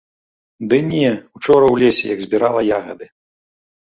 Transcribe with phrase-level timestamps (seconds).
[0.71, 3.05] Ды не, учора ў лесе, як збірала ягады.